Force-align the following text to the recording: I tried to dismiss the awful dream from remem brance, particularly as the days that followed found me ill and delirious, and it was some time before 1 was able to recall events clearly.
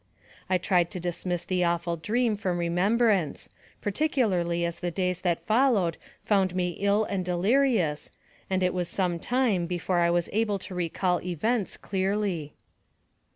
I 0.49 0.57
tried 0.57 0.89
to 0.89 0.99
dismiss 0.99 1.45
the 1.45 1.63
awful 1.63 1.95
dream 1.95 2.35
from 2.35 2.57
remem 2.57 2.97
brance, 2.97 3.49
particularly 3.81 4.65
as 4.65 4.79
the 4.79 4.89
days 4.89 5.21
that 5.21 5.45
followed 5.45 5.95
found 6.25 6.55
me 6.55 6.69
ill 6.79 7.03
and 7.03 7.23
delirious, 7.23 8.09
and 8.49 8.63
it 8.63 8.73
was 8.73 8.87
some 8.89 9.19
time 9.19 9.67
before 9.67 9.99
1 9.99 10.11
was 10.11 10.27
able 10.33 10.57
to 10.57 10.73
recall 10.73 11.21
events 11.21 11.77
clearly. 11.77 12.55